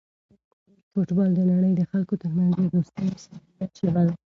[0.91, 4.13] فوټبال د نړۍ د خلکو ترمنځ د دوستۍ او صمیمیت ژبه ده.